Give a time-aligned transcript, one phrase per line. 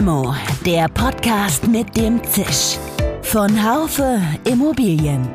[0.00, 0.34] Limo,
[0.64, 2.78] der Podcast mit dem Zisch.
[3.20, 4.18] Von Haufe
[4.50, 5.28] Immobilien.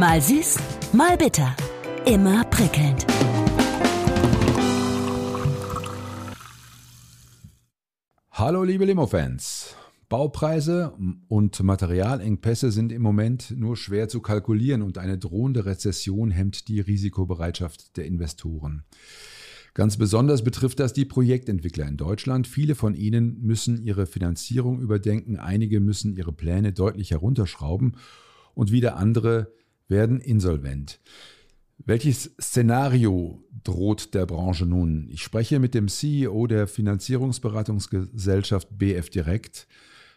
[0.00, 0.58] Mal süß,
[0.92, 1.54] mal bitter.
[2.06, 3.06] Immer prickelnd.
[8.32, 9.76] Hallo liebe Limo-Fans.
[10.08, 10.92] Baupreise
[11.28, 16.80] und Materialengpässe sind im Moment nur schwer zu kalkulieren und eine drohende Rezession hemmt die
[16.80, 18.82] Risikobereitschaft der Investoren.
[19.74, 22.46] Ganz besonders betrifft das die Projektentwickler in Deutschland.
[22.46, 27.96] Viele von ihnen müssen ihre Finanzierung überdenken, einige müssen ihre Pläne deutlich herunterschrauben
[28.54, 29.52] und wieder andere
[29.88, 31.00] werden insolvent.
[31.78, 35.08] Welches Szenario droht der Branche nun?
[35.08, 39.66] Ich spreche mit dem CEO der Finanzierungsberatungsgesellschaft BF Direkt,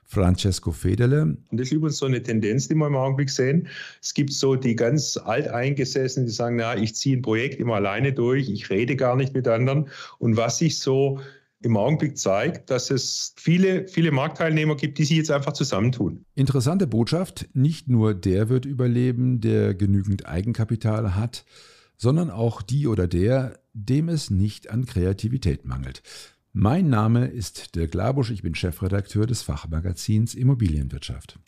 [0.06, 1.24] Francesco Federle.
[1.24, 3.68] Und das ist übrigens so eine Tendenz, die wir im Augenblick sehen.
[4.02, 8.14] Es gibt so die ganz alteingesessenen, die sagen, na, ich ziehe ein Projekt immer alleine
[8.14, 9.90] durch, ich rede gar nicht mit anderen.
[10.20, 11.20] Und was sich so
[11.64, 16.26] im Augenblick zeigt, dass es viele, viele Marktteilnehmer gibt, die sich jetzt einfach zusammentun.
[16.36, 17.50] Interessante Botschaft.
[17.54, 21.45] Nicht nur der wird überleben, der genügend Eigenkapital hat,
[21.98, 26.04] sondern auch die oder der, dem es nicht an Kreativität mangelt.
[26.56, 31.40] Mein Name ist Dirk Labusch, ich bin Chefredakteur des Fachmagazins Immobilienwirtschaft.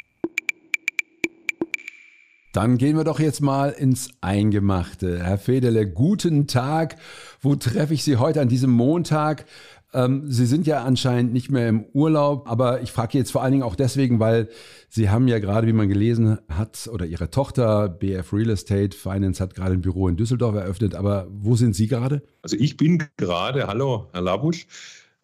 [2.53, 5.23] Dann gehen wir doch jetzt mal ins Eingemachte.
[5.23, 6.95] Herr Federle, guten Tag.
[7.39, 9.45] Wo treffe ich Sie heute an diesem Montag?
[9.93, 13.51] Ähm, Sie sind ja anscheinend nicht mehr im Urlaub, aber ich frage jetzt vor allen
[13.51, 14.49] Dingen auch deswegen, weil
[14.89, 19.41] Sie haben ja gerade, wie man gelesen hat, oder Ihre Tochter BF Real Estate Finance
[19.41, 20.95] hat gerade ein Büro in Düsseldorf eröffnet.
[20.95, 22.21] Aber wo sind Sie gerade?
[22.41, 24.67] Also ich bin gerade, hallo Herr Labusch,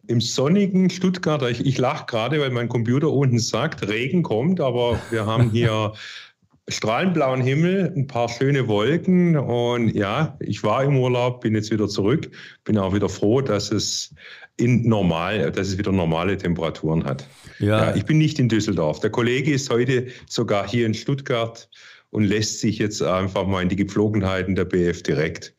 [0.07, 1.41] im sonnigen Stuttgart.
[1.43, 5.93] Ich, ich lache gerade, weil mein Computer unten sagt, Regen kommt, aber wir haben hier
[6.71, 11.87] strahlenblauen Himmel, ein paar schöne Wolken und ja, ich war im Urlaub, bin jetzt wieder
[11.87, 12.31] zurück,
[12.63, 14.13] bin auch wieder froh, dass es
[14.57, 17.27] in normal, dass es wieder normale Temperaturen hat.
[17.59, 17.89] Ja.
[17.89, 17.95] ja.
[17.95, 18.99] ich bin nicht in Düsseldorf.
[18.99, 21.69] Der Kollege ist heute sogar hier in Stuttgart
[22.11, 25.55] und lässt sich jetzt einfach mal in die Gepflogenheiten der BF direkt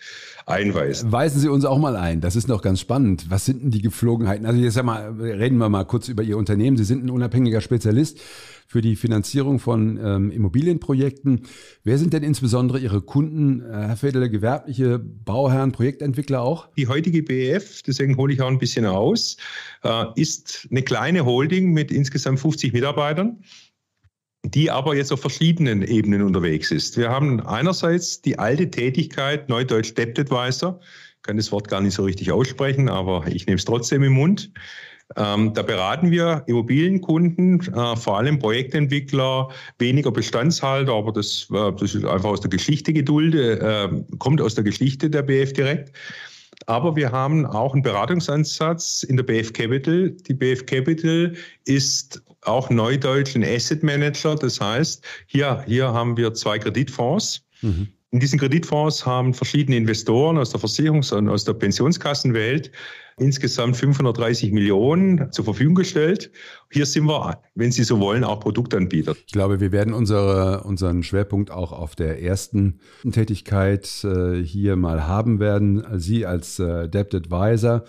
[0.46, 1.10] einweisen.
[1.10, 2.20] Weisen Sie uns auch mal ein.
[2.20, 3.26] Das ist noch ganz spannend.
[3.30, 4.46] Was sind denn die Gepflogenheiten?
[4.46, 6.76] Also jetzt mal, reden wir mal kurz über Ihr Unternehmen.
[6.76, 8.20] Sie sind ein unabhängiger Spezialist
[8.66, 11.42] für die Finanzierung von ähm, Immobilienprojekten.
[11.84, 16.69] Wer sind denn insbesondere Ihre Kunden, äh, Herr Federle, gewerbliche Bauherren, Projektentwickler auch?
[16.76, 19.36] Die heutige BF, deswegen hole ich auch ein bisschen aus,
[19.84, 23.42] äh, ist eine kleine Holding mit insgesamt 50 Mitarbeitern
[24.44, 26.97] die aber jetzt auf verschiedenen Ebenen unterwegs ist.
[26.97, 30.80] Wir haben einerseits die alte Tätigkeit, Neudeutsch Debt Advisor,
[31.22, 34.50] kann das Wort gar nicht so richtig aussprechen, aber ich nehme es trotzdem im Mund.
[35.16, 41.94] Ähm, da beraten wir Immobilienkunden, äh, vor allem Projektentwickler, weniger Bestandshalter, aber das, äh, das
[41.94, 43.88] ist einfach aus der Geschichte geduldet, äh,
[44.19, 45.92] kommt aus der Geschichte der BF direkt.
[46.66, 50.10] Aber wir haben auch einen Beratungsansatz in der BF Capital.
[50.10, 54.34] Die BF Capital ist auch neudeutsch ein Asset Manager.
[54.34, 57.44] Das heißt, hier, hier haben wir zwei Kreditfonds.
[57.62, 57.88] Mhm.
[58.10, 62.70] In diesen Kreditfonds haben verschiedene Investoren aus der Versicherungs- und aus der Pensionskassenwelt
[63.19, 66.31] insgesamt 530 Millionen zur Verfügung gestellt.
[66.70, 69.14] Hier sind wir, wenn Sie so wollen, auch Produktanbieter.
[69.26, 75.06] Ich glaube, wir werden unsere, unseren Schwerpunkt auch auf der ersten Tätigkeit äh, hier mal
[75.06, 75.84] haben werden.
[75.98, 77.84] Sie als äh, Debt Advisor.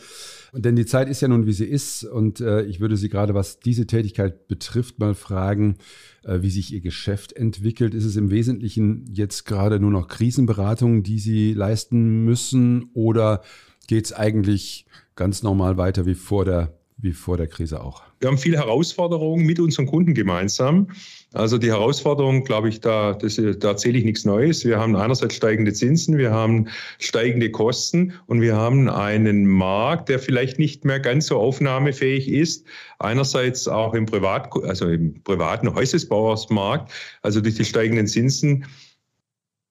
[0.56, 2.04] Denn die Zeit ist ja nun, wie sie ist.
[2.04, 5.78] Und äh, ich würde Sie gerade, was diese Tätigkeit betrifft, mal fragen,
[6.24, 7.96] äh, wie sich Ihr Geschäft entwickelt.
[7.96, 12.92] Ist es im Wesentlichen jetzt gerade nur noch Krisenberatungen, die Sie leisten müssen?
[12.94, 13.42] Oder
[13.88, 18.02] geht es eigentlich ganz normal weiter wie vor der, wie vor der Krise auch.
[18.22, 20.88] Wir haben viele Herausforderungen mit unseren Kunden gemeinsam.
[21.34, 24.64] Also die Herausforderung, glaube ich, da, das, da erzähle ich nichts Neues.
[24.64, 26.70] Wir haben einerseits steigende Zinsen, wir haben
[27.00, 32.66] steigende Kosten und wir haben einen Markt, der vielleicht nicht mehr ganz so aufnahmefähig ist.
[33.00, 38.66] Einerseits auch im Privat, also im privaten Häusesbauersmarkt, also durch die steigenden Zinsen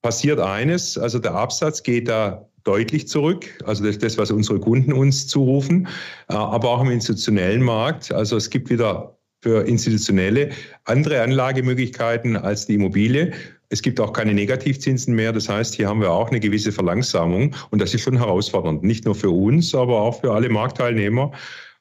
[0.02, 3.46] passiert eines, also der Absatz geht da deutlich zurück.
[3.64, 5.88] Also das das, was unsere Kunden uns zurufen,
[6.28, 8.12] äh, aber auch im institutionellen Markt.
[8.12, 10.50] Also es gibt wieder für Institutionelle
[10.84, 13.32] andere Anlagemöglichkeiten als die Immobilie.
[13.70, 15.32] Es gibt auch keine Negativzinsen mehr.
[15.32, 17.54] Das heißt, hier haben wir auch eine gewisse Verlangsamung.
[17.70, 18.82] Und das ist schon herausfordernd.
[18.84, 21.32] Nicht nur für uns, aber auch für alle Marktteilnehmer.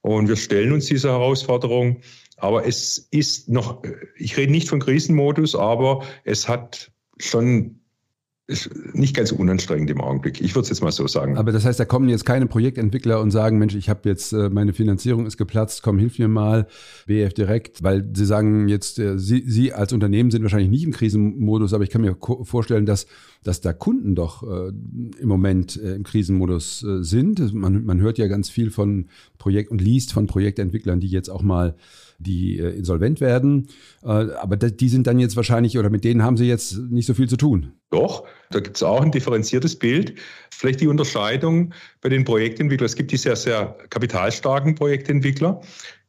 [0.01, 1.97] Und wir stellen uns dieser Herausforderung.
[2.37, 3.83] Aber es ist noch,
[4.15, 7.80] ich rede nicht von Krisenmodus, aber es hat schon
[8.47, 10.41] ist nicht ganz unanstrengend im Augenblick.
[10.41, 11.37] Ich würde es jetzt mal so sagen.
[11.37, 14.49] Aber das heißt, da kommen jetzt keine Projektentwickler und sagen, Mensch, ich habe jetzt, äh,
[14.49, 16.67] meine Finanzierung ist geplatzt, komm, hilf mir mal,
[17.07, 20.91] BF direkt, weil sie sagen jetzt, äh, sie, sie als Unternehmen sind wahrscheinlich nicht im
[20.91, 23.05] Krisenmodus, aber ich kann mir vorstellen, dass,
[23.43, 24.71] dass da Kunden doch äh,
[25.19, 27.53] im Moment im Krisenmodus sind.
[27.53, 31.41] Man, man hört ja ganz viel von Projekt und liest von Projektentwicklern, die jetzt auch
[31.41, 31.75] mal
[32.21, 33.67] die äh, insolvent werden.
[34.03, 37.13] Äh, aber die sind dann jetzt wahrscheinlich, oder mit denen haben sie jetzt nicht so
[37.13, 37.73] viel zu tun.
[37.89, 40.15] Doch, da gibt es auch ein differenziertes Bild.
[40.51, 42.85] Vielleicht die Unterscheidung bei den Projektentwicklern.
[42.85, 45.61] Es gibt die sehr, sehr kapitalstarken Projektentwickler.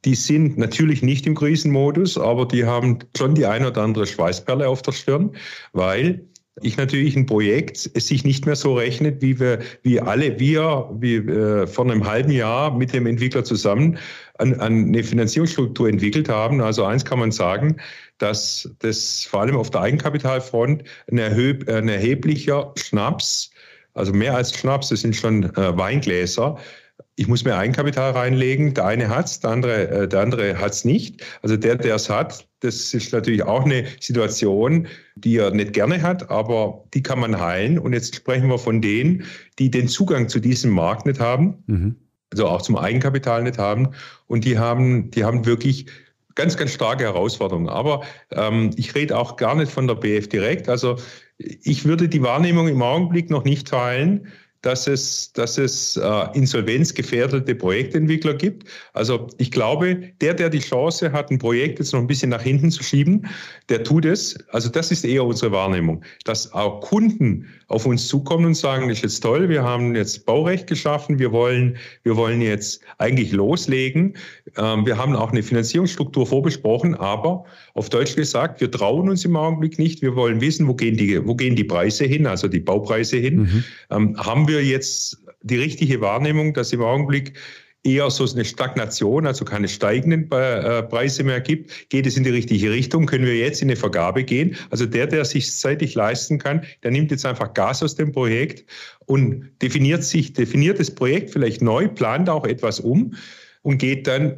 [0.04, 4.68] Die sind natürlich nicht im Krisenmodus, aber die haben schon die ein oder andere Schweißperle
[4.68, 5.30] auf der Stirn,
[5.72, 6.26] weil
[6.60, 10.90] ich natürlich ein Projekt es sich nicht mehr so rechnet, wie wir, wie alle wir,
[10.98, 13.98] wie äh, vor einem halben Jahr mit dem Entwickler zusammen
[14.38, 16.60] an, an eine Finanzierungsstruktur entwickelt haben.
[16.60, 17.76] Also eins kann man sagen,
[18.18, 23.50] dass das vor allem auf der Eigenkapitalfront ein, erhöb, ein erheblicher Schnaps,
[23.94, 26.56] also mehr als Schnaps, das sind schon äh, Weingläser,
[27.16, 28.74] ich muss mehr Eigenkapital reinlegen.
[28.74, 31.22] Der eine hat es, der andere, äh, der andere hat es nicht.
[31.42, 36.00] Also der, der es hat, das ist natürlich auch eine Situation, die er nicht gerne
[36.02, 37.78] hat, aber die kann man heilen.
[37.78, 39.24] Und jetzt sprechen wir von denen,
[39.58, 41.96] die den Zugang zu diesem Markt nicht haben, mhm.
[42.32, 43.90] Also auch zum Eigenkapital nicht haben.
[44.26, 45.86] Und die haben, die haben wirklich
[46.34, 47.68] ganz, ganz starke Herausforderungen.
[47.68, 50.68] Aber ähm, ich rede auch gar nicht von der BF direkt.
[50.68, 50.96] Also
[51.38, 54.26] ich würde die Wahrnehmung im Augenblick noch nicht teilen,
[54.62, 58.68] dass es, dass es äh, insolvenzgefährdete Projektentwickler gibt.
[58.92, 62.42] Also ich glaube, der, der die Chance hat, ein Projekt jetzt noch ein bisschen nach
[62.42, 63.28] hinten zu schieben,
[63.68, 64.38] der tut es.
[64.50, 68.98] Also das ist eher unsere Wahrnehmung, dass auch Kunden auf uns zukommen und sagen, das
[68.98, 74.14] ist jetzt toll, wir haben jetzt Baurecht geschaffen, wir wollen, wir wollen jetzt eigentlich loslegen.
[74.58, 79.36] Ähm, wir haben auch eine Finanzierungsstruktur vorbesprochen, aber auf Deutsch gesagt, wir trauen uns im
[79.36, 80.02] Augenblick nicht.
[80.02, 83.36] Wir wollen wissen, wo gehen die, wo gehen die Preise hin, also die Baupreise hin.
[83.36, 83.64] Mhm.
[83.90, 87.32] Ähm, haben wir jetzt die richtige Wahrnehmung, dass im Augenblick
[87.84, 91.88] eher so eine Stagnation, also keine steigenden äh, Preise mehr gibt.
[91.90, 93.06] Geht es in die richtige Richtung?
[93.06, 94.56] Können wir jetzt in eine Vergabe gehen?
[94.70, 98.64] Also der, der sich zeitlich leisten kann, der nimmt jetzt einfach Gas aus dem Projekt
[99.06, 103.14] und definiert sich, definiert das Projekt vielleicht neu, plant auch etwas um
[103.62, 104.36] und geht dann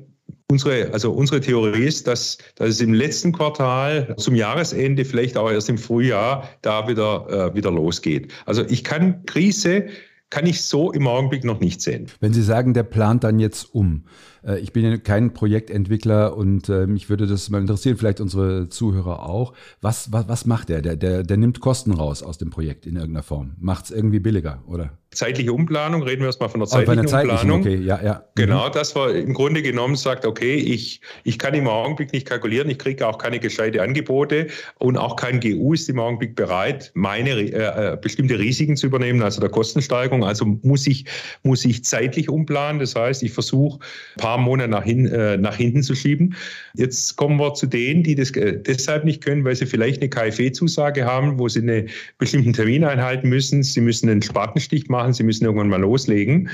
[0.51, 5.51] Unsere, also unsere Theorie ist, dass, dass es im letzten Quartal zum Jahresende, vielleicht auch
[5.51, 8.31] erst im Frühjahr, da wieder, äh, wieder losgeht.
[8.45, 9.87] Also ich kann Krise
[10.35, 12.09] kann ich so im Augenblick noch nicht sehen.
[12.19, 14.03] Wenn Sie sagen, der plant dann jetzt um,
[14.47, 18.69] äh, ich bin ja kein Projektentwickler und äh, mich würde das mal interessieren, vielleicht unsere
[18.69, 19.55] Zuhörer auch.
[19.81, 20.83] Was, was, was macht der?
[20.83, 21.23] Der, der?
[21.23, 23.55] der nimmt Kosten raus aus dem Projekt in irgendeiner Form.
[23.59, 24.99] Macht es irgendwie billiger, oder?
[25.11, 27.61] Zeitliche Umplanung, reden wir erstmal von der zeitlichen, oh, zeitlichen Umplanung.
[27.61, 28.25] Okay, ja, ja.
[28.35, 28.73] Genau, mhm.
[28.73, 32.79] das war im Grunde genommen sagt, okay, ich, ich kann im Augenblick nicht kalkulieren, ich
[32.79, 34.49] kriege auch keine gescheite Angebote
[34.79, 39.23] und auch kein GU ist im Augenblick bereit, meine äh, äh, bestimmte Risiken zu übernehmen,
[39.23, 40.25] also der Kostensteigerung.
[40.25, 41.05] Also muss ich,
[41.45, 42.81] muss ich zeitlich umplanen.
[42.81, 43.79] Das heißt, ich versuche
[44.17, 46.35] ein paar paar Monate nach, hin, äh, nach hinten zu schieben.
[46.75, 50.11] Jetzt kommen wir zu denen, die das äh, deshalb nicht können, weil sie vielleicht eine
[50.11, 51.89] KfW-Zusage haben, wo sie einen
[52.19, 53.63] bestimmten Termin einhalten müssen.
[53.63, 56.49] Sie müssen einen Spatenstich machen, sie müssen irgendwann mal loslegen.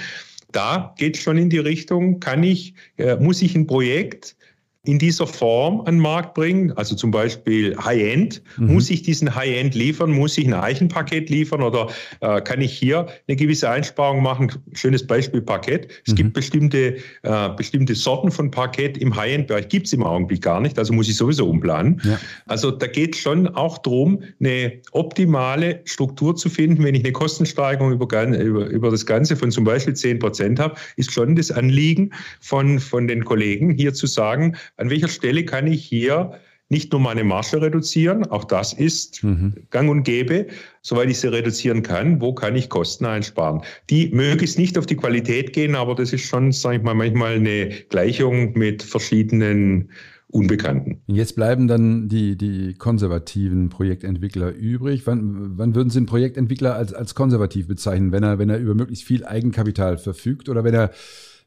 [0.53, 4.37] Da geht es schon in die Richtung, kann ich, äh, muss ich ein Projekt
[4.85, 8.73] in dieser Form an den Markt bringen, also zum Beispiel High-End, mhm.
[8.73, 11.89] muss ich diesen High-End liefern, muss ich ein Eichenpaket liefern oder
[12.21, 14.51] äh, kann ich hier eine gewisse Einsparung machen?
[14.73, 15.89] Schönes Beispiel Parkett.
[16.07, 16.17] Es mhm.
[16.17, 20.79] gibt bestimmte, äh, bestimmte Sorten von Parkett im High-End-Bereich, gibt es im Augenblick gar nicht,
[20.79, 22.01] also muss ich sowieso umplanen.
[22.03, 22.19] Ja.
[22.47, 26.85] Also da geht es schon auch darum, eine optimale Struktur zu finden.
[26.85, 30.77] Wenn ich eine Kostensteigerung über, über, über das Ganze von zum Beispiel 10 Prozent habe,
[30.97, 35.67] ist schon das Anliegen von, von den Kollegen hier zu sagen, an welcher Stelle kann
[35.67, 36.33] ich hier
[36.71, 39.55] nicht nur meine Marge reduzieren, auch das ist mhm.
[39.71, 40.47] gang und gäbe,
[40.83, 43.63] soweit ich sie reduzieren kann, wo kann ich Kosten einsparen.
[43.91, 47.35] Die möglichst nicht auf die Qualität gehen, aber das ist schon, sage ich mal, manchmal
[47.35, 49.91] eine Gleichung mit verschiedenen
[50.29, 51.01] Unbekannten.
[51.09, 55.05] Jetzt bleiben dann die, die konservativen Projektentwickler übrig.
[55.07, 58.77] Wann, wann würden Sie einen Projektentwickler als, als konservativ bezeichnen, wenn er, wenn er über
[58.77, 60.93] möglichst viel Eigenkapital verfügt oder wenn er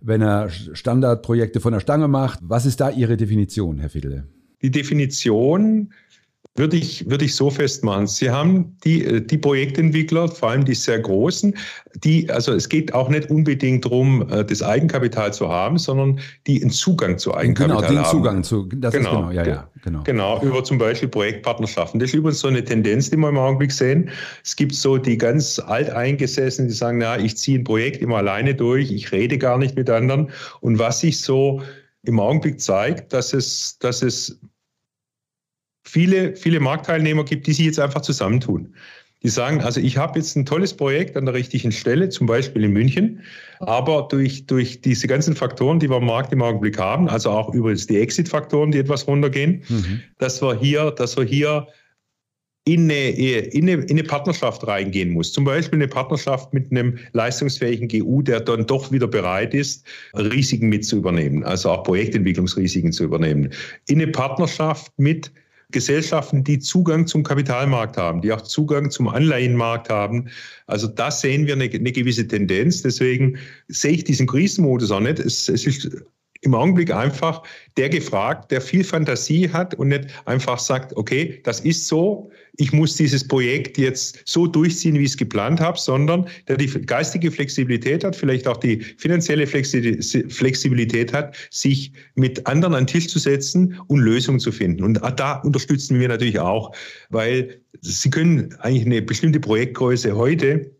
[0.03, 2.39] wenn er Standardprojekte von der Stange macht.
[2.43, 4.27] Was ist da Ihre Definition, Herr Fiedle?
[4.61, 5.93] Die Definition
[6.55, 8.05] würde ich, würde ich so festmachen.
[8.05, 11.55] Sie haben die, äh, die Projektentwickler, vor allem die sehr großen,
[11.95, 16.61] die, also es geht auch nicht unbedingt darum, äh, das Eigenkapital zu haben, sondern die
[16.61, 17.87] einen Zugang zu Eigenkapital haben.
[17.87, 20.03] Genau, den Zugang zu, das genau, ist genau, ja, ja, genau.
[20.03, 21.99] Genau, über zum Beispiel Projektpartnerschaften.
[21.99, 24.11] Das ist übrigens so eine Tendenz, die wir im Augenblick sehen.
[24.43, 28.53] Es gibt so die ganz alteingesessenen, die sagen, na, ich ziehe ein Projekt immer alleine
[28.53, 30.29] durch, ich rede gar nicht mit anderen.
[30.61, 31.63] Und was sich so
[32.03, 34.39] im Augenblick zeigt, dass es, dass es
[35.93, 38.73] viele, viele Marktteilnehmer gibt, die sich jetzt einfach zusammentun.
[39.21, 42.63] Die sagen, also ich habe jetzt ein tolles Projekt an der richtigen Stelle, zum Beispiel
[42.63, 43.21] in München,
[43.59, 47.53] aber durch, durch diese ganzen Faktoren, die wir am Markt im Augenblick haben, also auch
[47.53, 50.01] übrigens die Exit-Faktoren, die etwas runtergehen, mhm.
[50.17, 51.67] dass wir hier, dass wir hier
[52.65, 55.31] in eine, in, eine, in eine Partnerschaft reingehen muss.
[55.31, 59.85] Zum Beispiel eine Partnerschaft mit einem leistungsfähigen GU, der dann doch wieder bereit ist,
[60.15, 63.51] Risiken mit zu übernehmen, also auch Projektentwicklungsrisiken zu übernehmen.
[63.87, 65.31] In eine Partnerschaft mit
[65.73, 70.29] Gesellschaften, die Zugang zum Kapitalmarkt haben, die auch Zugang zum Anleihenmarkt haben.
[70.67, 72.81] Also da sehen wir eine, eine gewisse Tendenz.
[72.81, 73.37] Deswegen
[73.67, 75.19] sehe ich diesen Krisenmodus auch nicht.
[75.19, 75.89] Es, es ist
[76.43, 77.41] im Augenblick einfach
[77.77, 82.71] der gefragt, der viel Fantasie hat und nicht einfach sagt, okay, das ist so, ich
[82.71, 87.31] muss dieses Projekt jetzt so durchziehen, wie ich es geplant habe, sondern der die geistige
[87.31, 93.17] Flexibilität hat, vielleicht auch die finanzielle Flexibilität hat, sich mit anderen an den Tisch zu
[93.17, 94.83] setzen und Lösungen zu finden.
[94.83, 96.75] Und da unterstützen wir natürlich auch,
[97.09, 100.71] weil Sie können eigentlich eine bestimmte Projektgröße heute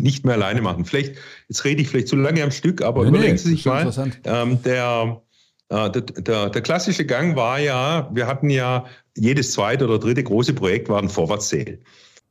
[0.00, 0.84] nicht mehr alleine machen.
[0.84, 1.16] Vielleicht,
[1.48, 3.92] jetzt rede ich vielleicht zu lange am Stück, aber nee, überlegen nee, Sie sich mal,
[4.24, 5.22] ähm, der,
[5.68, 8.86] äh, der, der, der, klassische Gang war ja, wir hatten ja
[9.16, 11.78] jedes zweite oder dritte große Projekt war ein Vorwärtssale.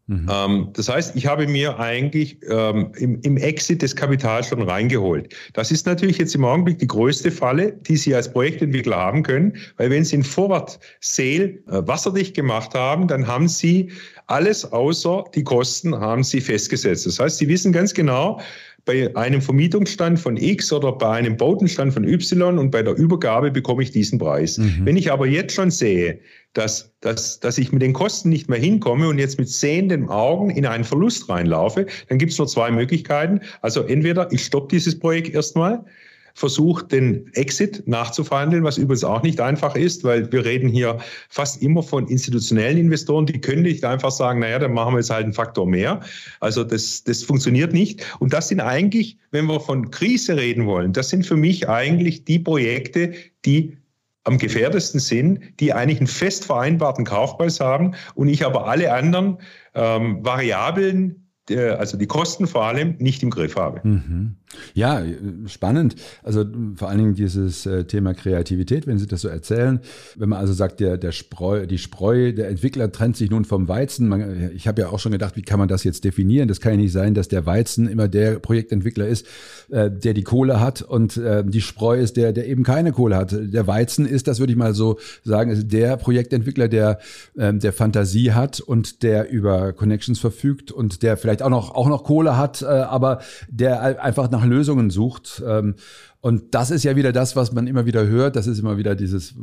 [0.08, 0.30] Mhm.
[0.32, 5.34] Ähm, das heißt, ich habe mir eigentlich ähm, im, im, Exit das Kapital schon reingeholt.
[5.54, 9.58] Das ist natürlich jetzt im Augenblick die größte Falle, die Sie als Projektentwickler haben können,
[9.78, 13.92] weil wenn Sie ein Forward Sale äh, wasserdicht gemacht haben, dann haben Sie
[14.28, 17.08] alles außer die Kosten haben Sie festgesetzt.
[17.08, 18.40] Das heißt, Sie wissen ganz genau,
[18.86, 23.50] bei einem Vermietungsstand von X oder bei einem Bautenstand von Y und bei der Übergabe
[23.50, 24.60] bekomme ich diesen Preis.
[24.60, 24.82] Mhm.
[24.86, 26.20] Wenn ich aber jetzt schon sehe,
[26.56, 30.50] dass, dass, dass ich mit den Kosten nicht mehr hinkomme und jetzt mit sehenden Augen
[30.50, 33.42] in einen Verlust reinlaufe, dann gibt es nur zwei Möglichkeiten.
[33.62, 35.86] Also entweder ich stoppe dieses Projekt erstmal,
[36.38, 40.98] versucht, den Exit nachzuverhandeln, was übrigens auch nicht einfach ist, weil wir reden hier
[41.30, 45.10] fast immer von institutionellen Investoren, die können nicht einfach sagen, naja, dann machen wir jetzt
[45.10, 46.02] halt einen Faktor mehr.
[46.42, 48.06] Also das, das funktioniert nicht.
[48.20, 52.26] Und das sind eigentlich, wenn wir von Krise reden wollen, das sind für mich eigentlich
[52.26, 53.14] die Projekte,
[53.46, 53.78] die
[54.26, 59.38] am gefährdesten sind, die eigentlich einen fest vereinbarten Kaufpreis haben und ich aber alle anderen
[59.74, 61.22] ähm, Variablen
[61.78, 63.88] also die Kosten vor allem nicht im Griff habe.
[63.88, 64.38] Mhm.
[64.74, 65.02] Ja,
[65.48, 65.96] spannend.
[66.24, 66.46] Also
[66.76, 69.80] vor allen Dingen dieses äh, Thema Kreativität, wenn Sie das so erzählen.
[70.16, 73.68] Wenn man also sagt, der, der Spreu, die Spreu, der Entwickler trennt sich nun vom
[73.68, 74.08] Weizen.
[74.08, 76.48] Man, ich habe ja auch schon gedacht, wie kann man das jetzt definieren?
[76.48, 79.26] Das kann ja nicht sein, dass der Weizen immer der Projektentwickler ist,
[79.70, 83.18] äh, der die Kohle hat und äh, die Spreu ist der, der eben keine Kohle
[83.18, 83.36] hat.
[83.38, 87.00] Der Weizen ist, das würde ich mal so sagen, ist der Projektentwickler, der,
[87.36, 92.04] der Fantasie hat und der über Connections verfügt und der vielleicht auch noch, auch noch
[92.04, 93.20] Kohle hat, äh, aber
[93.50, 95.44] der einfach nach Lösungen sucht.
[95.46, 95.76] Ähm,
[96.22, 98.36] und das ist ja wieder das, was man immer wieder hört.
[98.36, 99.36] Das ist immer wieder dieses,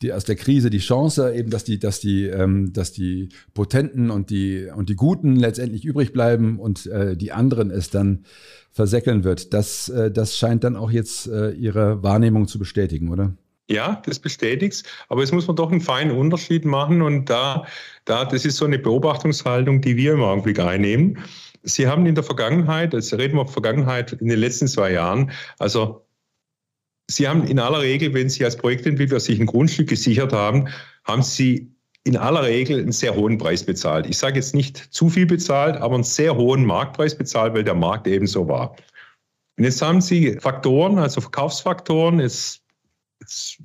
[0.00, 4.10] die, aus der Krise die Chance, eben, dass die, dass die, ähm, dass die Potenten
[4.10, 8.24] und die, und die Guten letztendlich übrig bleiben und äh, die anderen es dann
[8.72, 9.52] versäckeln wird.
[9.52, 13.34] Das, äh, das scheint dann auch jetzt äh, ihre Wahrnehmung zu bestätigen, oder?
[13.68, 17.02] Ja, das bestätigt Aber es muss man doch einen feinen Unterschied machen.
[17.02, 17.66] Und da,
[18.04, 21.18] da, das ist so eine Beobachtungshaltung, die wir im Augenblick einnehmen.
[21.66, 26.02] Sie haben in der Vergangenheit, jetzt reden wir Vergangenheit in den letzten zwei Jahren, also
[27.08, 30.68] Sie haben in aller Regel, wenn Sie als Projektentwickler sich ein Grundstück gesichert haben,
[31.04, 31.70] haben Sie
[32.02, 34.06] in aller Regel einen sehr hohen Preis bezahlt.
[34.06, 37.74] Ich sage jetzt nicht zu viel bezahlt, aber einen sehr hohen Marktpreis bezahlt, weil der
[37.74, 38.74] Markt eben so war.
[39.56, 42.66] Und jetzt haben Sie Faktoren, also Verkaufsfaktoren, jetzt
[43.20, 43.58] Jetzt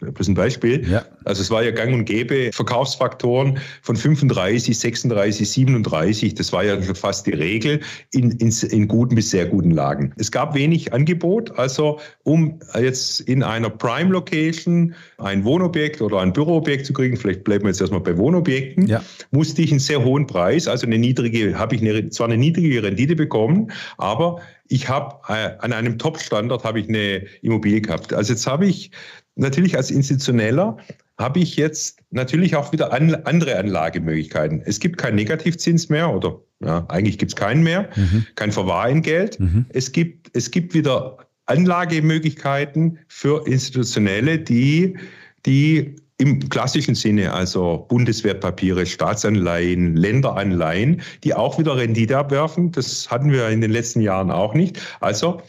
[0.00, 0.88] bloß ein Beispiel.
[0.88, 1.04] Ja.
[1.24, 6.80] Also es war ja gang und gäbe, Verkaufsfaktoren von 35, 36, 37, das war ja
[6.82, 7.80] schon fast die Regel
[8.12, 10.12] in, in, in guten bis sehr guten Lagen.
[10.16, 16.86] Es gab wenig Angebot, also um jetzt in einer Prime-Location ein Wohnobjekt oder ein Büroobjekt
[16.86, 19.02] zu kriegen, vielleicht bleiben wir jetzt erstmal bei Wohnobjekten, ja.
[19.30, 22.82] musste ich einen sehr hohen Preis, also eine niedrige, habe ich eine, zwar eine niedrige
[22.82, 28.12] Rendite bekommen, aber ich habe äh, an einem Top-Standard habe ich eine Immobilie gehabt.
[28.12, 28.90] Also jetzt habe ich
[29.36, 30.76] natürlich als Institutioneller
[31.18, 34.62] habe ich jetzt natürlich auch wieder an, andere Anlagemöglichkeiten.
[34.64, 38.26] Es gibt keinen Negativzins mehr oder ja, eigentlich gibt es keinen mehr, mhm.
[38.34, 39.38] kein Verwahrentgelt.
[39.38, 39.66] Mhm.
[39.68, 44.96] Es, gibt, es gibt wieder Anlagemöglichkeiten für Institutionelle, die,
[45.44, 52.72] die im klassischen Sinne, also Bundeswertpapiere, Staatsanleihen, Länderanleihen, die auch wieder Rendite abwerfen.
[52.72, 54.80] Das hatten wir in den letzten Jahren auch nicht.
[55.00, 55.42] Also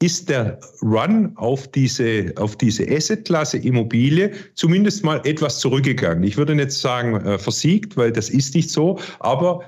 [0.00, 6.22] ist der Run auf diese, auf diese Assetklasse Immobilie zumindest mal etwas zurückgegangen.
[6.22, 9.64] Ich würde nicht sagen äh, versiegt, weil das ist nicht so, aber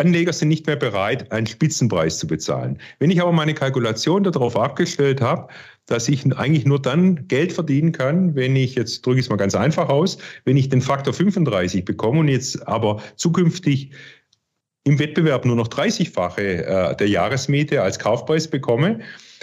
[0.00, 2.78] Anleger sind nicht mehr bereit, einen Spitzenpreis zu bezahlen.
[2.98, 5.48] Wenn ich aber meine Kalkulation darauf abgestellt habe,
[5.86, 9.36] dass ich eigentlich nur dann Geld verdienen kann, wenn ich, jetzt drücke ich es mal
[9.36, 13.90] ganz einfach aus, wenn ich den Faktor 35 bekomme und jetzt aber zukünftig
[14.84, 19.00] im Wettbewerb nur noch 30-fache äh, der Jahresmiete als Kaufpreis bekomme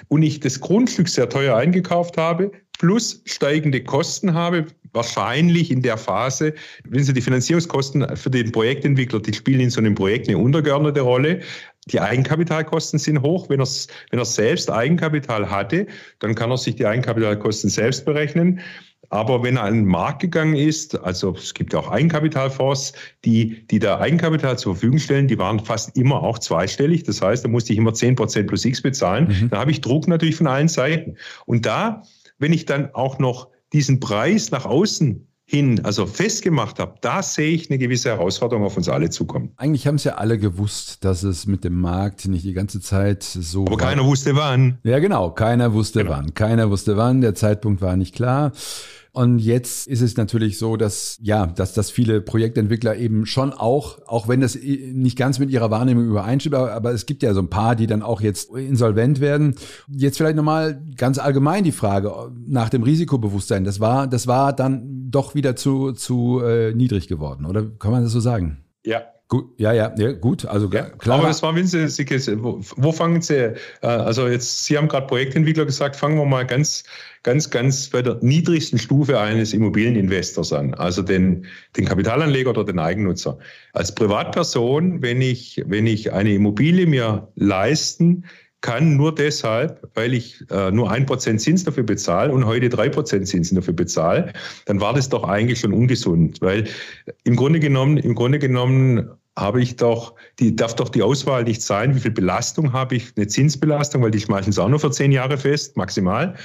[0.07, 5.97] und ich das Grundstück sehr teuer eingekauft habe, plus steigende Kosten habe, wahrscheinlich in der
[5.97, 6.53] Phase,
[6.85, 11.01] wenn Sie die Finanzierungskosten für den Projektentwickler, die spielen in so einem Projekt eine untergeordnete
[11.01, 11.41] Rolle.
[11.87, 13.49] Die Eigenkapitalkosten sind hoch.
[13.49, 15.87] Wenn, wenn er selbst Eigenkapital hatte,
[16.19, 18.59] dann kann er sich die Eigenkapitalkosten selbst berechnen.
[19.09, 22.93] Aber wenn er an den Markt gegangen ist, also es gibt ja auch Eigenkapitalfonds,
[23.25, 27.03] die, die da Eigenkapital zur Verfügung stellen, die waren fast immer auch zweistellig.
[27.03, 29.27] Das heißt, da musste ich immer 10 Prozent plus X bezahlen.
[29.27, 29.49] Mhm.
[29.49, 31.17] Da habe ich Druck natürlich von allen Seiten.
[31.45, 32.03] Und da,
[32.37, 37.51] wenn ich dann auch noch diesen Preis nach außen hin, also festgemacht habe, da sehe
[37.51, 39.53] ich eine gewisse Herausforderung auf uns alle zukommen.
[39.55, 43.23] Eigentlich haben es ja alle gewusst, dass es mit dem Markt nicht die ganze Zeit
[43.23, 43.65] so.
[43.65, 44.77] Aber keiner wusste wann.
[44.83, 45.31] Ja, genau.
[45.31, 46.17] Keiner wusste genau.
[46.17, 46.33] wann.
[46.33, 47.21] Keiner wusste wann.
[47.21, 48.51] Der Zeitpunkt war nicht klar.
[49.17, 53.97] Und jetzt ist es natürlich so, dass, ja, dass, dass viele Projektentwickler eben schon auch,
[54.05, 57.39] auch wenn das nicht ganz mit ihrer Wahrnehmung übereinstimmt, aber, aber es gibt ja so
[57.39, 59.55] ein paar, die dann auch jetzt insolvent werden.
[59.87, 62.13] Jetzt vielleicht nochmal ganz allgemein die Frage
[62.45, 63.63] nach dem Risikobewusstsein.
[63.63, 68.03] Das war, das war dann doch wieder zu, zu äh, niedrig geworden, oder kann man
[68.03, 68.65] das so sagen?
[68.85, 71.19] Ja, Gut, ja, ja, ja, gut, also ja, klar.
[71.19, 71.85] Aber das war, wenn Sie,
[72.41, 76.45] wo, wo fangen Sie, äh, also jetzt, Sie haben gerade Projektentwickler gesagt, fangen wir mal
[76.45, 76.85] ganz,
[77.23, 82.79] ganz, ganz bei der niedrigsten Stufe eines Immobilieninvestors an, also den, den Kapitalanleger oder den
[82.79, 83.37] Eigennutzer.
[83.73, 88.23] Als Privatperson, wenn ich, wenn ich eine Immobilie mir leisten
[88.61, 92.89] kann, nur deshalb, weil ich äh, nur ein Prozent Zins dafür bezahle und heute drei
[92.89, 94.33] Prozent Zinsen dafür bezahle,
[94.65, 96.65] dann war das doch eigentlich schon ungesund, weil
[97.23, 101.61] im Grunde genommen, im Grunde genommen habe ich doch, die darf doch die Auswahl nicht
[101.61, 104.89] sein, wie viel Belastung habe ich, eine Zinsbelastung, weil die schmeißen es auch nur für
[104.89, 106.35] zehn Jahre fest, maximal.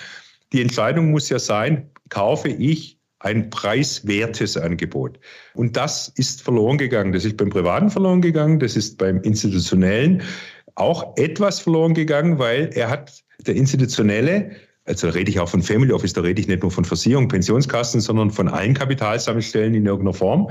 [0.53, 5.19] Die Entscheidung muss ja sein, kaufe ich ein preiswertes Angebot.
[5.55, 7.13] Und das ist verloren gegangen.
[7.13, 10.23] Das ist beim Privaten verloren gegangen, das ist beim Institutionellen
[10.75, 14.53] auch etwas verloren gegangen, weil er hat, der Institutionelle,
[14.85, 17.29] also da rede ich auch von Family Office, da rede ich nicht nur von Versicherung,
[17.29, 20.51] Pensionskassen, sondern von allen Kapitalsammelstellen in irgendeiner Form.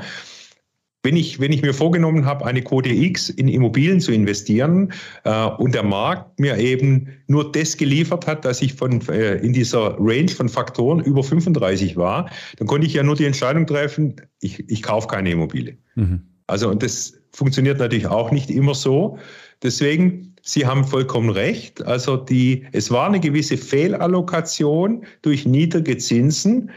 [1.04, 5.48] Wenn ich, wenn ich mir vorgenommen habe, eine Quote X in Immobilien zu investieren äh,
[5.48, 9.98] und der Markt mir eben nur das geliefert hat, dass ich von, äh, in dieser
[10.00, 14.70] Range von Faktoren über 35 war, dann konnte ich ja nur die Entscheidung treffen, ich,
[14.70, 15.77] ich kaufe keine Immobilie.
[15.96, 16.22] Mhm.
[16.46, 19.18] Also und das funktioniert natürlich auch nicht immer so.
[19.64, 21.84] Deswegen, Sie haben vollkommen recht.
[21.86, 26.72] Also die, es war eine gewisse Fehlallokation durch niedrige Zinsen.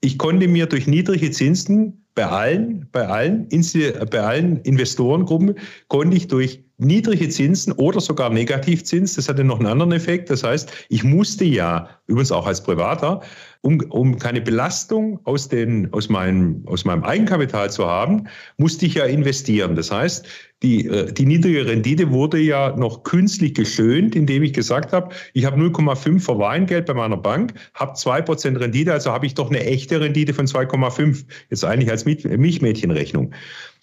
[0.00, 3.48] Ich konnte mir durch niedrige Zinsen bei allen, bei allen,
[4.10, 5.54] bei allen Investorengruppen
[5.86, 10.28] konnte ich durch niedrige Zinsen oder sogar Negativzins, das hatte noch einen anderen Effekt.
[10.28, 13.20] Das heißt, ich musste ja, übrigens auch als Privater,
[13.62, 18.94] um, um keine Belastung aus, den, aus, meinem, aus meinem Eigenkapital zu haben, musste ich
[18.94, 19.74] ja investieren.
[19.74, 20.26] Das heißt,
[20.62, 25.44] die, äh, die niedrige Rendite wurde ja noch künstlich geschönt, indem ich gesagt habe, ich
[25.44, 30.00] habe 0,5 Verweingeld bei meiner Bank, habe 2% Rendite, also habe ich doch eine echte
[30.00, 31.24] Rendite von 2,5.
[31.50, 33.32] Jetzt eigentlich als Milchmädchenrechnung.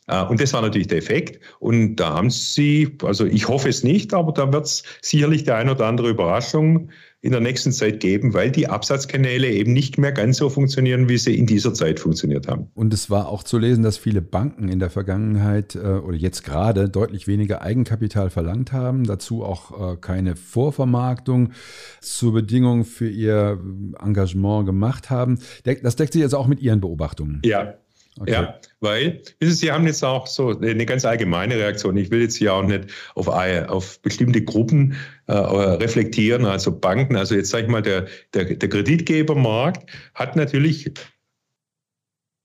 [0.08, 1.40] Äh, und das war natürlich der Effekt.
[1.60, 5.52] Und da haben Sie, also ich hoffe es nicht, aber da wird es sicherlich die
[5.52, 6.90] eine oder andere Überraschung
[7.22, 11.18] in der nächsten Zeit geben, weil die Absatzkanäle eben nicht mehr ganz so funktionieren, wie
[11.18, 12.68] sie in dieser Zeit funktioniert haben.
[12.76, 16.44] Und es war auch zu lesen, dass viele Banken in der Vergangenheit äh, oder jetzt
[16.44, 21.54] gerade deutlich weniger Eigenkapital verlangt haben, dazu auch äh, keine Vorvermarktung
[22.00, 23.60] zur Bedingung für ihr
[24.00, 25.40] Engagement gemacht haben.
[25.64, 27.42] Das deckt sich jetzt auch mit Ihren Beobachtungen.
[27.44, 27.74] Ja,
[28.18, 28.32] Okay.
[28.32, 31.98] Ja, weil Sie haben jetzt auch so eine ganz allgemeine Reaktion.
[31.98, 34.96] Ich will jetzt hier auch nicht auf, auf bestimmte Gruppen
[35.28, 37.18] äh, reflektieren, also Banken.
[37.18, 40.92] Also jetzt sage ich mal, der, der, der Kreditgebermarkt hat natürlich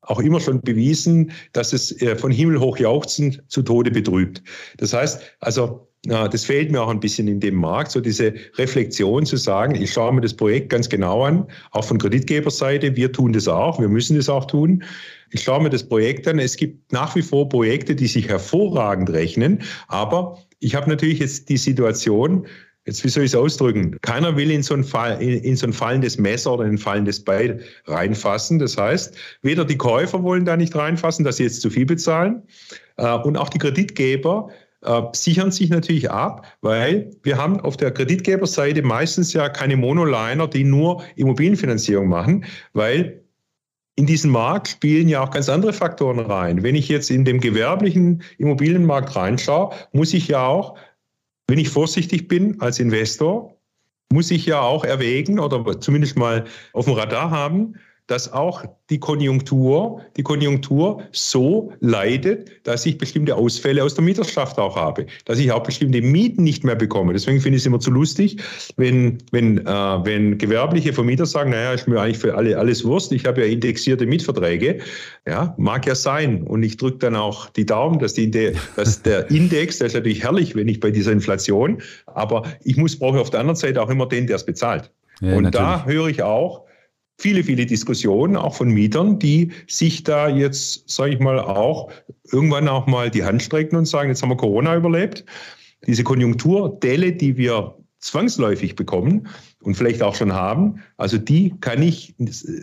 [0.02, 4.42] auch immer schon bewiesen, dass es äh, von Himmel hoch jauchzend zu Tode betrübt.
[4.78, 9.26] Das heißt, also das fehlt mir auch ein bisschen in dem Markt, so diese Reflexion
[9.26, 13.34] zu sagen, ich schaue mir das Projekt ganz genau an, auch von Kreditgeberseite, wir tun
[13.34, 14.82] das auch, wir müssen das auch tun.
[15.30, 19.10] Ich schaue mir das Projekt an, es gibt nach wie vor Projekte, die sich hervorragend
[19.10, 22.46] rechnen, aber ich habe natürlich jetzt die Situation,
[22.86, 25.66] jetzt wie soll ich es ausdrücken, keiner will in so, ein Fall, in, in so
[25.66, 28.58] ein fallendes Messer oder in ein fallendes Beil reinfassen.
[28.58, 32.42] Das heißt, weder die Käufer wollen da nicht reinfassen, dass sie jetzt zu viel bezahlen,
[33.00, 34.50] äh, und auch die Kreditgeber
[34.82, 40.48] äh, sichern sich natürlich ab, weil wir haben auf der Kreditgeberseite meistens ja keine Monoliner,
[40.48, 43.22] die nur Immobilienfinanzierung machen, weil
[43.96, 46.62] in diesen Markt spielen ja auch ganz andere Faktoren rein.
[46.62, 50.78] Wenn ich jetzt in dem gewerblichen Immobilienmarkt reinschaue, muss ich ja auch,
[51.48, 53.54] wenn ich vorsichtig bin als Investor,
[54.10, 57.74] muss ich ja auch erwägen oder zumindest mal auf dem Radar haben,
[58.11, 64.59] dass auch die Konjunktur, die Konjunktur so leidet, dass ich bestimmte Ausfälle aus der Mieterschaft
[64.59, 67.12] auch habe, dass ich auch bestimmte Mieten nicht mehr bekomme.
[67.12, 68.38] Deswegen finde ich es immer zu lustig,
[68.77, 73.12] wenn, wenn, äh, wenn gewerbliche Vermieter sagen, naja, ist mir eigentlich für alle alles Wurst,
[73.12, 74.81] ich habe ja indexierte Mietverträge.
[75.25, 76.42] Ja, mag ja sein.
[76.42, 78.29] Und ich drücke dann auch die Daumen, dass, die,
[78.75, 82.99] dass der Index, der ist natürlich herrlich, wenn ich bei dieser Inflation, aber ich muss
[82.99, 84.90] brauche auf der anderen Seite auch immer den, der es bezahlt.
[85.20, 85.66] Ja, und natürlich.
[85.66, 86.64] da höre ich auch,
[87.20, 91.90] viele, viele Diskussionen auch von Mietern, die sich da jetzt, sage ich mal, auch
[92.33, 95.24] irgendwann auch mal die Hand strecken und sagen, jetzt haben wir Corona überlebt.
[95.87, 99.28] Diese Konjunkturdelle, die wir zwangsläufig bekommen
[99.62, 102.14] und vielleicht auch schon haben, also die kann ich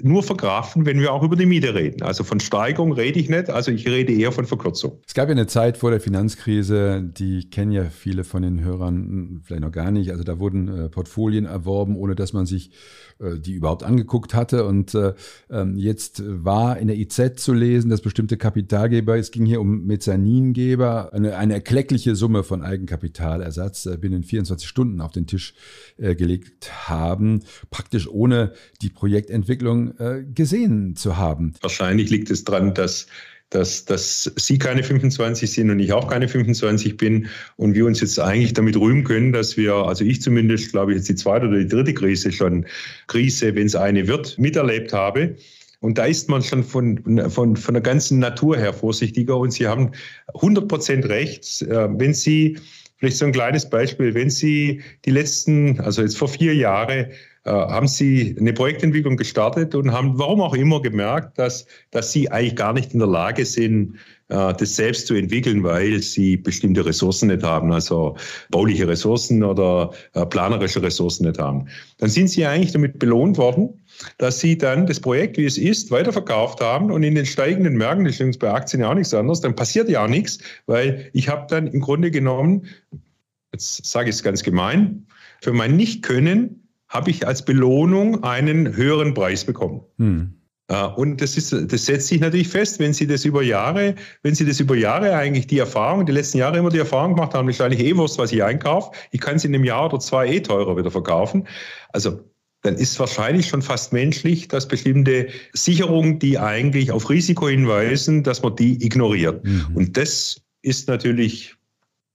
[0.02, 2.02] nur verkraften, wenn wir auch über die Miete reden.
[2.02, 5.00] Also von Steigerung rede ich nicht, also ich rede eher von Verkürzung.
[5.08, 9.42] Es gab ja eine Zeit vor der Finanzkrise, die kennen ja viele von den Hörern
[9.44, 10.12] vielleicht noch gar nicht.
[10.12, 12.72] Also da wurden äh, Portfolien erworben, ohne dass man sich
[13.20, 14.66] äh, die überhaupt angeguckt hatte.
[14.66, 15.14] Und äh,
[15.50, 19.86] ähm, jetzt war in der IZ zu lesen, dass bestimmte Kapitalgeber, es ging hier um
[19.86, 25.54] Mezzaningeber, eine, eine erkleckliche Summe von Eigenkapitalersatz binnen 24 Stunden auf den Tisch
[25.98, 26.87] gelegt haben,
[27.69, 31.54] praktisch ohne die Projektentwicklung äh, gesehen zu haben.
[31.62, 33.08] Wahrscheinlich liegt es daran, dass
[33.50, 38.02] dass, dass Sie keine 25 sind und ich auch keine 25 bin und wir uns
[38.02, 41.47] jetzt eigentlich damit rühmen können, dass wir, also ich zumindest, glaube ich, jetzt die zweite
[41.47, 42.65] oder die dritte Krise schon,
[43.08, 45.38] Krise, wenn es eine wird, miterlebt habe.
[45.80, 49.67] Und da ist man schon von, von, von der ganzen Natur her vorsichtiger und Sie
[49.67, 49.91] haben
[50.34, 51.62] 100 Prozent recht.
[51.62, 52.58] Äh, wenn Sie,
[52.98, 57.14] vielleicht so ein kleines Beispiel, wenn Sie die letzten, also jetzt vor vier Jahren, äh,
[57.52, 62.56] haben Sie eine Projektentwicklung gestartet und haben, warum auch immer, gemerkt, dass, dass Sie eigentlich
[62.56, 63.98] gar nicht in der Lage sind,
[64.30, 68.18] äh, das selbst zu entwickeln, weil Sie bestimmte Ressourcen nicht haben, also
[68.52, 71.68] bauliche Ressourcen oder äh, planerische Ressourcen nicht haben.
[72.00, 73.82] Dann sind Sie eigentlich damit belohnt worden,
[74.18, 78.06] dass Sie dann das Projekt, wie es ist, weiterverkauft haben und in den steigenden Märkten,
[78.06, 81.30] das ist bei Aktien ja auch nichts anderes, dann passiert ja auch nichts, weil ich
[81.30, 82.66] habe dann im Grunde genommen,
[83.54, 85.08] jetzt sage ich es ganz gemein,
[85.42, 89.82] für mein Nicht-Können habe ich als Belohnung einen höheren Preis bekommen.
[89.97, 90.34] Hm.
[90.97, 94.45] Und das, ist, das setzt sich natürlich fest, wenn Sie das über Jahre, wenn Sie
[94.45, 97.62] das über Jahre eigentlich die Erfahrung, die letzten Jahre immer die Erfahrung gemacht haben, ist
[97.62, 98.91] eigentlich eh Wurst, was ich einkaufe.
[99.12, 101.47] Ich kann es in einem Jahr oder zwei eh teurer wieder verkaufen.
[101.93, 102.19] Also
[102.63, 108.43] dann ist wahrscheinlich schon fast menschlich, dass bestimmte Sicherungen, die eigentlich auf Risiko hinweisen, dass
[108.43, 109.45] man die ignoriert.
[109.45, 109.67] Mhm.
[109.73, 111.56] Und das ist natürlich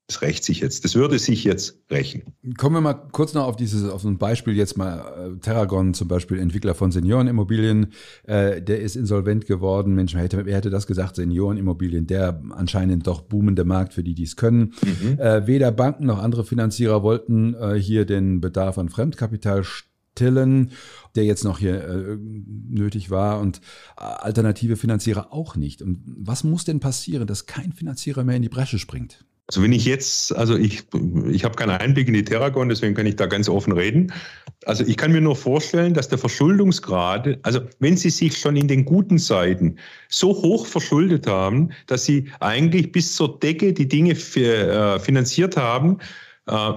[0.08, 0.84] das rächt sich jetzt.
[0.84, 2.34] Das würde sich jetzt rächen.
[2.58, 5.36] Kommen wir mal kurz noch auf dieses, auf ein Beispiel jetzt mal.
[5.36, 7.92] Äh, Terragon zum Beispiel, Entwickler von Seniorenimmobilien,
[8.24, 9.94] äh, der ist insolvent geworden.
[9.94, 11.16] Mensch, wer hätte, wer hätte das gesagt?
[11.16, 14.74] Seniorenimmobilien, der anscheinend doch boomende Markt für die, die es können.
[14.84, 15.18] Mhm.
[15.18, 20.72] Äh, weder Banken noch andere Finanzierer wollten äh, hier den Bedarf an Fremdkapital stillen,
[21.14, 23.58] der jetzt noch hier äh, nötig war und
[23.96, 25.80] äh, alternative Finanzierer auch nicht.
[25.80, 29.24] Und was muss denn passieren, dass kein Finanzierer mehr in die Bresche springt?
[29.48, 30.84] Also wenn ich jetzt, also ich,
[31.30, 34.12] ich habe keinen Einblick in die Terragon, deswegen kann ich da ganz offen reden.
[34.64, 38.68] Also ich kann mir nur vorstellen, dass der Verschuldungsgrad, also wenn Sie sich schon in
[38.68, 39.76] den guten Zeiten
[40.08, 45.98] so hoch verschuldet haben, dass Sie eigentlich bis zur Decke die Dinge äh, finanziert haben,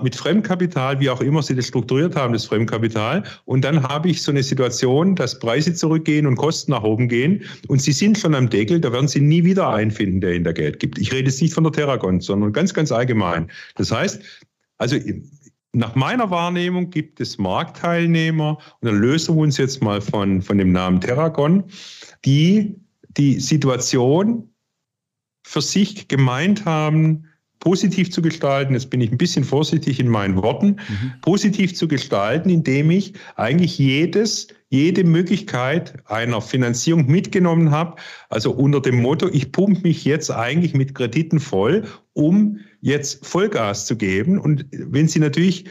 [0.04, 3.24] mit Fremdkapital, wie auch immer Sie das strukturiert haben, das Fremdkapital.
[3.46, 7.44] Und dann habe ich so eine Situation, dass Preise zurückgehen und Kosten nach oben gehen.
[7.68, 10.44] Und Sie sind schon am Deckel, da werden Sie nie wieder einen finden, der Ihnen
[10.44, 11.00] da Geld gibt.
[11.00, 13.50] Ich rede jetzt nicht von der Terragon, sondern ganz, ganz allgemein.
[13.76, 14.22] Das heißt,
[14.78, 14.98] also
[15.74, 20.60] nach meiner Wahrnehmung gibt es Marktteilnehmer, und dann lösen wir uns jetzt mal von, von
[20.60, 21.64] dem Namen Terragon,
[22.24, 22.76] die
[23.18, 24.50] die Situation
[25.44, 27.26] für sich gemeint haben,
[27.60, 31.14] positiv zu gestalten, jetzt bin ich ein bisschen vorsichtig in meinen Worten, mhm.
[31.22, 37.96] positiv zu gestalten, indem ich eigentlich jedes, jede Möglichkeit einer Finanzierung mitgenommen habe.
[38.30, 43.86] Also unter dem Motto, ich pumpe mich jetzt eigentlich mit Krediten voll, um jetzt Vollgas
[43.86, 44.38] zu geben.
[44.38, 45.66] Und wenn Sie natürlich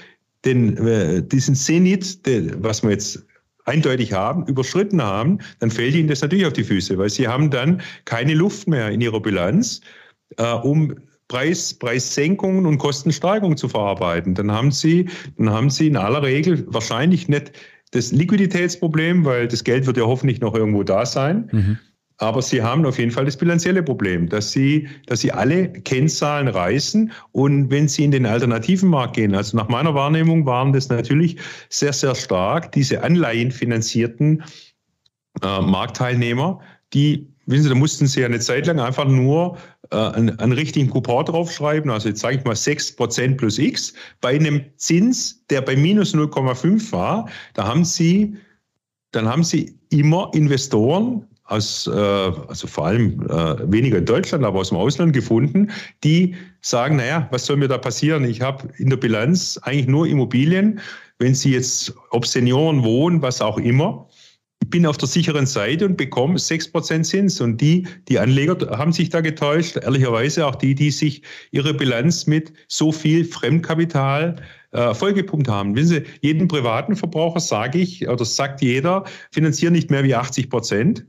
[0.45, 3.25] den, äh, diesen Zenit, den, was wir jetzt
[3.65, 7.51] eindeutig haben, überschritten haben, dann fällt Ihnen das natürlich auf die Füße, weil Sie haben
[7.51, 9.81] dann keine Luft mehr in Ihrer Bilanz,
[10.37, 10.95] äh, um
[11.29, 14.35] Preis, Preissenkungen und Kostensteigerungen zu verarbeiten.
[14.35, 15.09] Dann haben Sie,
[15.39, 17.53] dann haben Sie in aller Regel wahrscheinlich nicht
[17.93, 21.49] das Liquiditätsproblem, weil das Geld wird ja hoffentlich noch irgendwo da sein.
[21.53, 21.79] Mhm.
[22.19, 26.47] Aber Sie haben auf jeden Fall das bilanzielle Problem, dass Sie, dass Sie alle Kennzahlen
[26.47, 27.11] reißen.
[27.33, 31.39] Und wenn Sie in den alternativen Markt gehen, also nach meiner Wahrnehmung waren das natürlich
[31.71, 34.45] sehr, sehr stark diese anleihenfinanzierten
[35.43, 36.61] äh, Marktteilnehmer,
[36.93, 39.59] die, wissen Sie, da mussten sie ja eine Zeit lang einfach nur
[39.95, 44.35] äh, einen, einen richtigen Coupon draufschreiben, also jetzt sage ich mal 6% plus X, bei
[44.35, 48.37] einem Zins, der bei minus 0,5 war, da haben sie,
[49.13, 54.61] dann haben sie immer Investoren aus, äh, also vor allem äh, weniger in Deutschland, aber
[54.61, 55.71] aus dem Ausland gefunden,
[56.03, 58.25] die sagen, naja, was soll mir da passieren?
[58.25, 60.81] Ich habe in der Bilanz eigentlich nur Immobilien.
[61.19, 64.09] Wenn Sie jetzt, ob Senioren wohnen, was auch immer,
[64.65, 67.39] ich bin auf der sicheren Seite und bekomme 6% Zins.
[67.39, 72.27] Und die, die Anleger haben sich da getäuscht, ehrlicherweise auch die, die sich ihre Bilanz
[72.27, 74.37] mit so viel Fremdkapital
[74.73, 75.77] äh, vollgepumpt haben.
[75.77, 80.49] Wissen Sie, jeden privaten Verbraucher sage ich, oder sagt jeder, finanzieren nicht mehr wie 80
[80.49, 81.05] Prozent.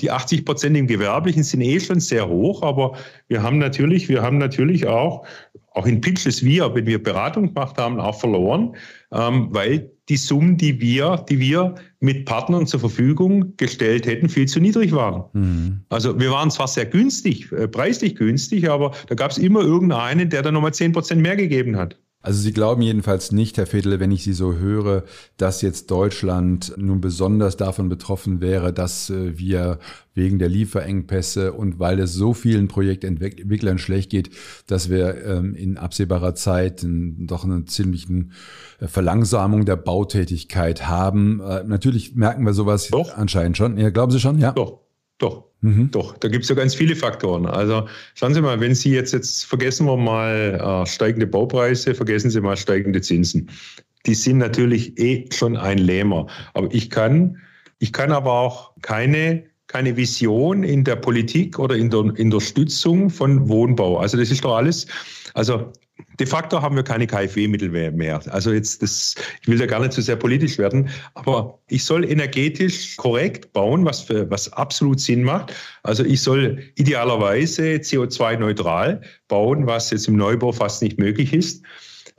[0.00, 2.96] Die 80 Prozent im Gewerblichen sind eh schon sehr hoch, aber
[3.28, 5.26] wir haben natürlich, wir haben natürlich auch,
[5.72, 8.74] auch in Pitches wir, wenn wir Beratung gemacht haben, auch verloren,
[9.12, 14.46] ähm, weil die Summen, die wir, die wir mit Partnern zur Verfügung gestellt hätten, viel
[14.46, 15.24] zu niedrig waren.
[15.32, 15.80] Mhm.
[15.88, 20.28] Also wir waren zwar sehr günstig, äh, preislich günstig, aber da gab es immer irgendeinen,
[20.28, 21.98] der dann nochmal 10 Prozent mehr gegeben hat.
[22.24, 25.04] Also Sie glauben jedenfalls nicht, Herr Fedele, wenn ich Sie so höre,
[25.36, 29.78] dass jetzt Deutschland nun besonders davon betroffen wäre, dass äh, wir
[30.14, 34.30] wegen der Lieferengpässe und weil es so vielen Projektentwicklern schlecht geht,
[34.66, 38.24] dass wir ähm, in absehbarer Zeit doch eine ziemliche
[38.80, 41.40] äh, Verlangsamung der Bautätigkeit haben.
[41.40, 43.18] Äh, natürlich merken wir sowas Doch.
[43.18, 43.76] anscheinend schon.
[43.76, 44.38] Ja, glauben Sie schon?
[44.38, 44.52] Ja.
[44.52, 44.83] Doch.
[45.18, 45.90] Doch, mhm.
[45.90, 46.18] doch.
[46.18, 47.46] Da gibt es ja ganz viele Faktoren.
[47.46, 52.30] Also schauen Sie mal, wenn Sie jetzt, jetzt vergessen wir mal äh, steigende Baupreise, vergessen
[52.30, 53.50] Sie mal steigende Zinsen.
[54.06, 56.26] Die sind natürlich eh schon ein Lähmer.
[56.52, 57.38] Aber ich kann,
[57.78, 62.40] ich kann aber auch keine keine Vision in der Politik oder in der, in der
[62.40, 63.98] Stützung von Wohnbau.
[63.98, 64.86] Also das ist doch alles,
[65.32, 65.72] also
[66.18, 68.20] de facto haben wir keine KfW-Mittel mehr.
[68.32, 71.84] Also jetzt, das, ich will da gar nicht zu so sehr politisch werden, aber ich
[71.84, 75.52] soll energetisch korrekt bauen, was, für, was absolut Sinn macht.
[75.82, 81.64] Also ich soll idealerweise CO2-neutral bauen, was jetzt im Neubau fast nicht möglich ist.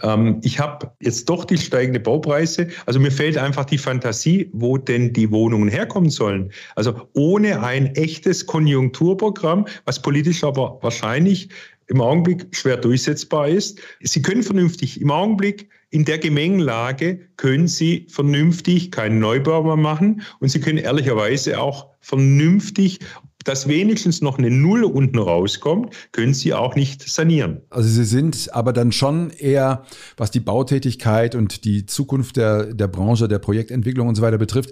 [0.01, 2.67] Ähm, ich habe jetzt doch die steigende Baupreise.
[2.85, 6.51] Also mir fehlt einfach die Fantasie, wo denn die Wohnungen herkommen sollen.
[6.75, 11.49] Also ohne ein echtes Konjunkturprogramm, was politisch aber wahrscheinlich
[11.87, 13.79] im Augenblick schwer durchsetzbar ist.
[14.01, 20.23] Sie können vernünftig im Augenblick in der Gemengenlage können Sie vernünftig keinen Neubau mehr machen
[20.39, 22.99] und Sie können ehrlicherweise auch vernünftig
[23.45, 27.61] dass wenigstens noch eine Null unten rauskommt, können Sie auch nicht sanieren.
[27.69, 29.83] Also Sie sind aber dann schon eher,
[30.17, 34.71] was die Bautätigkeit und die Zukunft der, der Branche, der Projektentwicklung und so weiter betrifft,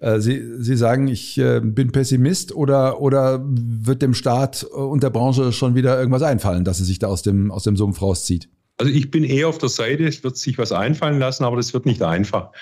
[0.00, 5.10] äh, Sie, Sie sagen, ich äh, bin Pessimist oder, oder wird dem Staat und der
[5.10, 8.48] Branche schon wieder irgendwas einfallen, dass es sich da aus dem, aus dem Sumpf rauszieht?
[8.78, 11.74] Also ich bin eher auf der Seite, es wird sich was einfallen lassen, aber das
[11.74, 12.52] wird nicht einfach.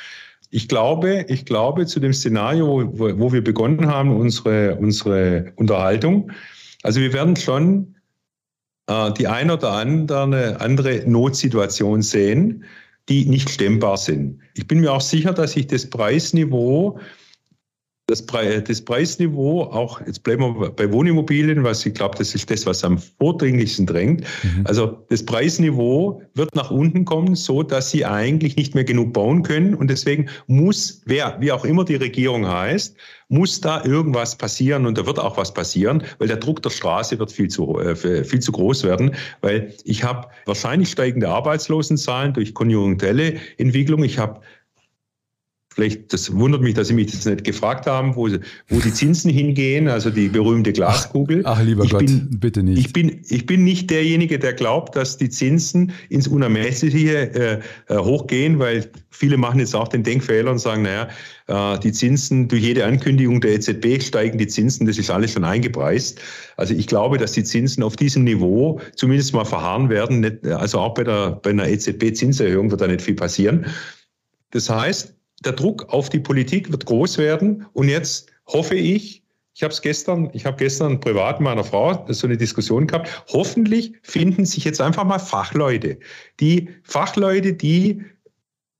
[0.50, 6.30] Ich glaube, ich glaube zu dem Szenario, wo, wo wir begonnen haben, unsere, unsere Unterhaltung.
[6.82, 7.96] Also wir werden schon
[8.86, 12.64] äh, die ein oder andere, andere Notsituation sehen,
[13.08, 14.40] die nicht stemmbar sind.
[14.54, 16.98] Ich bin mir auch sicher, dass sich das Preisniveau
[18.08, 22.48] das, Pre das Preisniveau, auch jetzt bleiben wir bei Wohnimmobilien, was ich glaube, das ist
[22.48, 24.20] das, was am vordringlichsten drängt.
[24.44, 24.64] Mhm.
[24.64, 29.42] Also das Preisniveau wird nach unten kommen, so dass sie eigentlich nicht mehr genug bauen
[29.42, 29.74] können.
[29.74, 32.96] Und deswegen muss, wer, wie auch immer die Regierung heißt,
[33.28, 37.18] muss da irgendwas passieren und da wird auch was passieren, weil der Druck der Straße
[37.18, 42.54] wird viel zu, äh, viel zu groß werden, weil ich habe wahrscheinlich steigende Arbeitslosenzahlen durch
[42.54, 44.04] konjunkturelle Entwicklung.
[44.04, 44.40] Ich habe
[45.76, 48.30] Vielleicht, das wundert mich, dass Sie mich das nicht gefragt haben, wo,
[48.68, 51.42] wo die Zinsen hingehen, also die berühmte Glaskugel.
[51.44, 52.78] Ach, ach lieber ich Gott, bin, bitte nicht.
[52.78, 57.98] Ich bin, ich bin nicht derjenige, der glaubt, dass die Zinsen ins Unermessliche äh, äh,
[57.98, 61.08] hochgehen, weil viele machen jetzt auch den Denkfehler und sagen, naja,
[61.48, 65.44] äh, die Zinsen, durch jede Ankündigung der EZB steigen die Zinsen, das ist alles schon
[65.44, 66.18] eingepreist.
[66.56, 70.40] Also ich glaube, dass die Zinsen auf diesem Niveau zumindest mal verharren werden.
[70.54, 73.66] Also auch bei, der, bei einer EZB-Zinserhöhung wird da nicht viel passieren.
[74.52, 75.12] Das heißt,
[75.46, 77.66] der Druck auf die Politik wird groß werden.
[77.72, 79.22] Und jetzt hoffe ich,
[79.54, 83.24] ich habe es gestern, ich habe gestern privat mit meiner Frau so eine Diskussion gehabt.
[83.28, 85.98] Hoffentlich finden sich jetzt einfach mal Fachleute.
[86.40, 88.04] Die Fachleute, die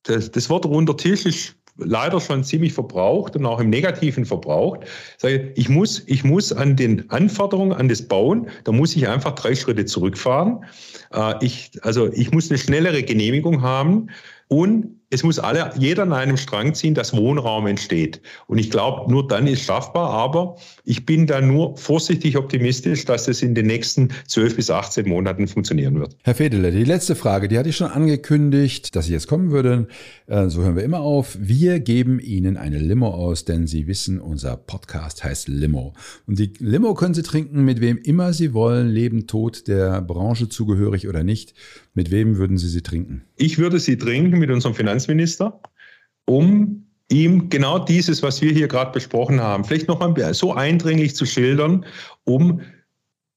[0.02, 4.80] das, das Wort runder Tisch ist leider schon ziemlich verbraucht und auch im Negativen verbraucht.
[5.54, 9.54] Ich muss, ich muss an den Anforderungen an das Bauen, da muss ich einfach drei
[9.54, 10.64] Schritte zurückfahren.
[11.12, 14.08] Äh, ich, also ich muss eine schnellere Genehmigung haben.
[14.48, 18.20] Und es muss alle, jeder an einem Strang ziehen, dass Wohnraum entsteht.
[18.48, 20.10] Und ich glaube, nur dann ist schaffbar.
[20.10, 25.08] Aber ich bin da nur vorsichtig optimistisch, dass es in den nächsten 12 bis 18
[25.08, 26.16] Monaten funktionieren wird.
[26.24, 29.86] Herr Fedele, die letzte Frage, die hatte ich schon angekündigt, dass sie jetzt kommen würde.
[30.26, 31.38] Äh, so hören wir immer auf.
[31.40, 35.94] Wir geben Ihnen eine Limo aus, denn Sie wissen, unser Podcast heißt Limo.
[36.26, 40.48] Und die Limo können Sie trinken, mit wem immer Sie wollen, Leben, Tod, der Branche
[40.48, 41.54] zugehörig oder nicht.
[41.96, 43.24] Mit wem würden Sie sie trinken?
[43.36, 45.58] Ich würde sie trinken mit unserem Finanzminister,
[46.26, 51.16] um ihm genau dieses, was wir hier gerade besprochen haben, vielleicht noch mal so eindringlich
[51.16, 51.86] zu schildern,
[52.24, 52.60] um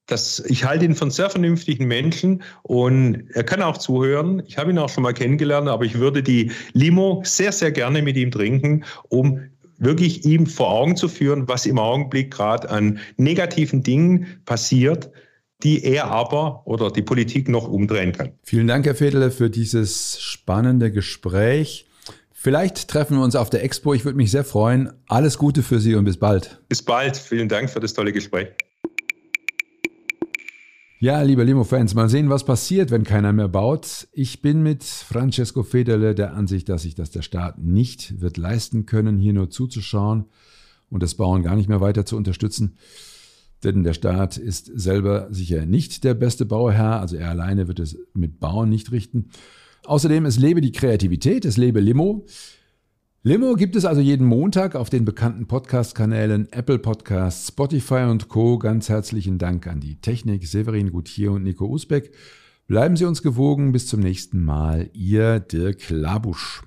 [0.08, 4.44] das, ich halte ihn von sehr vernünftigen Menschen und er kann auch zuhören.
[4.46, 8.02] Ich habe ihn auch schon mal kennengelernt, aber ich würde die Limo sehr, sehr gerne
[8.02, 9.40] mit ihm trinken, um
[9.78, 15.12] wirklich ihm vor Augen zu führen, was im Augenblick gerade an negativen Dingen passiert,
[15.64, 18.32] die er aber oder die Politik noch umdrehen kann.
[18.44, 21.86] Vielen Dank, Herr Fedele, für dieses spannende Gespräch.
[22.32, 23.94] Vielleicht treffen wir uns auf der Expo.
[23.94, 24.94] Ich würde mich sehr freuen.
[25.08, 26.62] Alles Gute für Sie und bis bald.
[26.70, 27.18] Bis bald.
[27.18, 28.48] Vielen Dank für das tolle Gespräch.
[31.02, 34.08] Ja, liebe Limo-Fans, mal sehen, was passiert, wenn keiner mehr baut.
[34.12, 38.86] Ich bin mit Francesco Federle der Ansicht, dass sich das der Staat nicht wird leisten
[38.86, 40.26] können, hier nur zuzuschauen
[40.90, 42.78] und das Bauen gar nicht mehr weiter zu unterstützen.
[43.64, 47.98] Denn der Staat ist selber sicher nicht der beste Bauherr, also er alleine wird es
[48.14, 49.30] mit Bauen nicht richten.
[49.86, 52.26] Außerdem, es lebe die Kreativität, es lebe Limo.
[53.22, 58.58] Limo gibt es also jeden Montag auf den bekannten Podcast-Kanälen Apple Podcasts, Spotify und Co.
[58.58, 62.14] Ganz herzlichen Dank an die Technik, Severin Gutier und Nico Usbeck.
[62.68, 63.74] Bleiben Sie uns gewogen.
[63.74, 64.90] Bis zum nächsten Mal.
[64.94, 66.62] Ihr Dirk Labusch.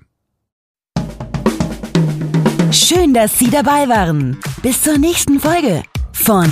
[2.71, 4.37] Schön, dass Sie dabei waren.
[4.61, 6.51] Bis zur nächsten Folge von